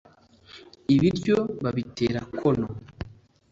[0.95, 2.67] ibiryo babitera kono